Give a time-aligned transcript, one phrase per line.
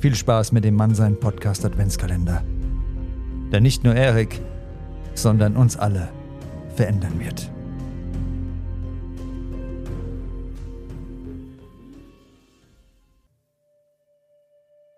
[0.00, 2.42] Viel Spaß mit dem Mannsein Podcast Adventskalender.
[3.52, 4.40] Der nicht nur Erik,
[5.12, 6.08] sondern uns alle
[6.74, 7.50] verändern wird.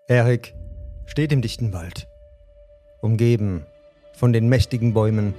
[0.07, 0.55] Erik
[1.05, 2.07] steht im dichten Wald,
[3.01, 3.65] umgeben
[4.13, 5.33] von den mächtigen Bäumen,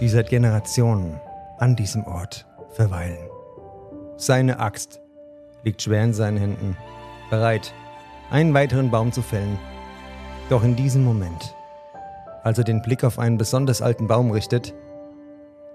[0.00, 1.20] die seit Generationen
[1.58, 3.18] an diesem Ort verweilen.
[4.16, 5.02] Seine Axt
[5.62, 6.78] liegt schwer in seinen Händen,
[7.28, 7.74] bereit,
[8.34, 9.60] einen weiteren Baum zu fällen.
[10.50, 11.54] Doch in diesem Moment,
[12.42, 14.74] als er den Blick auf einen besonders alten Baum richtet,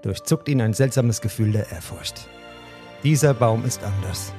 [0.02, 2.28] durchzuckt ihn ein seltsames Gefühl der Ehrfurcht.
[3.02, 4.34] Dieser Baum ist anders.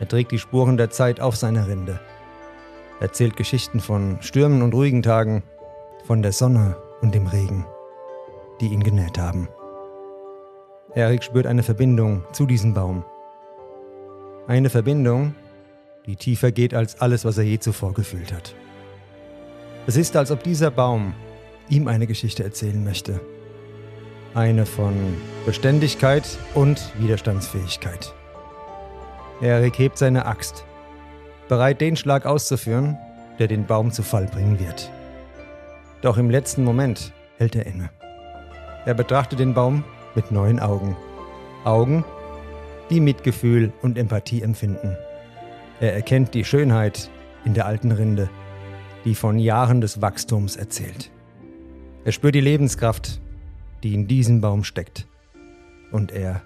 [0.00, 2.00] Er trägt die Spuren der Zeit auf seiner Rinde.
[3.00, 5.42] Er erzählt Geschichten von Stürmen und ruhigen Tagen,
[6.06, 7.66] von der Sonne und dem Regen,
[8.62, 9.48] die ihn genährt haben.
[10.94, 13.04] Erik spürt eine Verbindung zu diesem Baum.
[14.46, 15.34] Eine Verbindung,
[16.06, 18.54] die tiefer geht als alles, was er je zuvor gefühlt hat.
[19.86, 21.14] Es ist, als ob dieser Baum
[21.68, 23.20] ihm eine Geschichte erzählen möchte.
[24.34, 24.94] Eine von
[25.44, 28.12] Beständigkeit und Widerstandsfähigkeit.
[29.40, 30.64] Erik hebt seine Axt,
[31.48, 32.96] bereit den Schlag auszuführen,
[33.38, 34.90] der den Baum zu Fall bringen wird.
[36.02, 37.90] Doch im letzten Moment hält er inne.
[38.84, 39.84] Er betrachtet den Baum
[40.14, 40.96] mit neuen Augen.
[41.64, 42.04] Augen,
[42.90, 44.96] die Mitgefühl und Empathie empfinden.
[45.80, 47.10] Er erkennt die Schönheit
[47.44, 48.30] in der alten Rinde,
[49.04, 51.10] die von Jahren des Wachstums erzählt.
[52.04, 53.20] Er spürt die Lebenskraft,
[53.82, 55.06] die in diesem Baum steckt.
[55.92, 56.42] Und er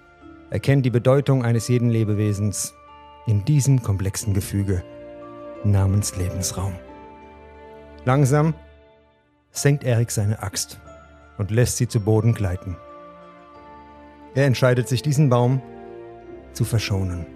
[0.51, 2.75] erkennt die Bedeutung eines jeden Lebewesens
[3.27, 4.83] in diesem komplexen Gefüge
[5.65, 6.75] namens Lebensraum.
[8.05, 8.55] Langsam
[9.53, 10.81] senkt Erik seine Axt
[11.39, 12.77] und lässt sie zu Boden gleiten.
[14.35, 15.61] Er entscheidet sich, diesen Baum
[16.53, 17.27] zu verschonen.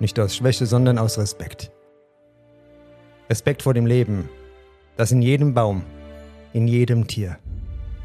[0.00, 1.70] Nicht aus Schwäche, sondern aus Respekt.
[3.28, 4.30] Respekt vor dem Leben,
[4.96, 5.84] das in jedem Baum,
[6.54, 7.36] in jedem Tier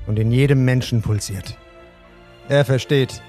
[0.06, 1.58] und in jedem Menschen pulsiert.
[2.50, 3.22] Er versteht,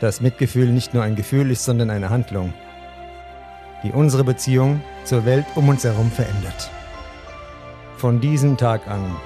[0.00, 2.54] dass Mitgefühl nicht nur ein Gefühl ist, sondern eine Handlung,
[3.82, 6.70] die unsere Beziehung zur Welt um uns herum verändert.
[7.96, 9.16] Von diesem Tag an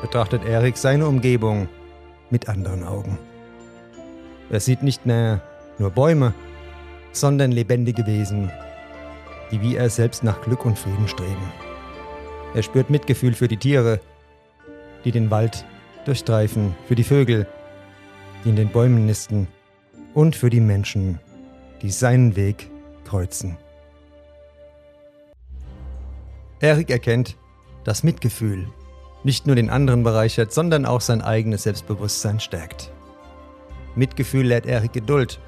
[0.00, 1.68] betrachtet Erik seine Umgebung
[2.30, 3.18] mit anderen Augen.
[4.50, 5.40] Er sieht nicht mehr
[5.78, 6.32] nur Bäume,
[7.12, 8.50] sondern lebendige Wesen,
[9.50, 11.52] die wie er selbst nach Glück und Frieden streben.
[12.54, 14.00] Er spürt Mitgefühl für die Tiere,
[15.04, 15.64] die den Wald
[16.04, 17.46] durchstreifen, für die Vögel,
[18.44, 19.48] die in den Bäumen nisten
[20.14, 21.18] und für die Menschen,
[21.80, 22.70] die seinen Weg
[23.04, 23.56] kreuzen.
[26.60, 27.36] Erik erkennt,
[27.84, 28.68] dass Mitgefühl
[29.24, 32.92] nicht nur den anderen bereichert, sondern auch sein eigenes Selbstbewusstsein stärkt.
[33.94, 35.40] Mitgefühl lehrt Erik Geduld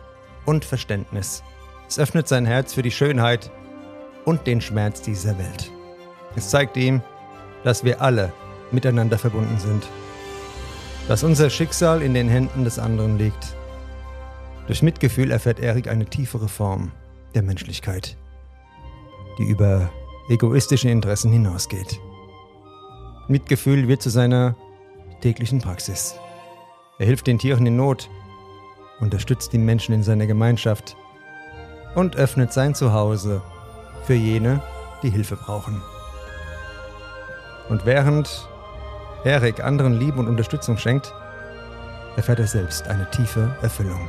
[0.44, 1.42] und Verständnis
[1.88, 3.50] es öffnet sein Herz für die Schönheit
[4.24, 5.70] und den Schmerz dieser Welt.
[6.36, 7.02] Es zeigt ihm,
[7.62, 8.32] dass wir alle
[8.70, 9.86] miteinander verbunden sind,
[11.08, 13.56] dass unser Schicksal in den Händen des anderen liegt.
[14.66, 16.92] Durch Mitgefühl erfährt Erik eine tiefere Form
[17.34, 18.16] der Menschlichkeit,
[19.38, 19.90] die über
[20.28, 22.00] egoistische Interessen hinausgeht.
[23.28, 24.56] Mitgefühl wird zu seiner
[25.20, 26.16] täglichen Praxis.
[26.98, 28.08] Er hilft den Tieren in Not,
[29.00, 30.96] unterstützt die Menschen in seiner Gemeinschaft
[31.94, 33.42] und öffnet sein Zuhause
[34.04, 34.60] für jene,
[35.02, 35.82] die Hilfe brauchen.
[37.68, 38.48] Und während
[39.24, 41.14] Erik anderen Liebe und Unterstützung schenkt,
[42.16, 44.08] erfährt er selbst eine tiefe Erfüllung.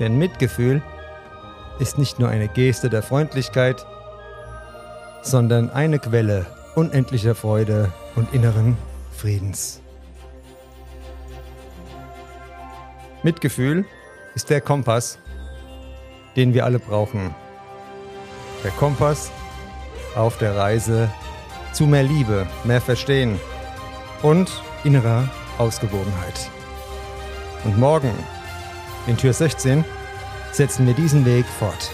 [0.00, 0.82] Denn Mitgefühl
[1.78, 3.86] ist nicht nur eine Geste der Freundlichkeit,
[5.22, 8.76] sondern eine Quelle unendlicher Freude und inneren
[9.16, 9.80] Friedens.
[13.22, 13.84] Mitgefühl
[14.34, 15.18] ist der Kompass,
[16.36, 17.34] den wir alle brauchen.
[18.62, 19.30] Der Kompass
[20.14, 21.10] auf der Reise
[21.72, 23.38] zu mehr Liebe, mehr Verstehen
[24.22, 25.28] und innerer
[25.58, 26.50] Ausgewogenheit.
[27.64, 28.12] Und morgen,
[29.06, 29.84] in Tür 16,
[30.52, 31.90] setzen wir diesen Weg fort.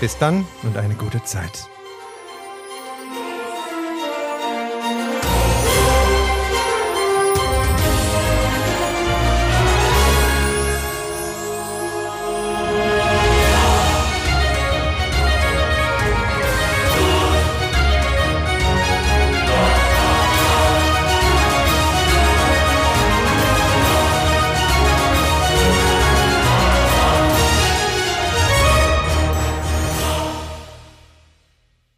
[0.00, 1.68] Bis dann und eine gute Zeit.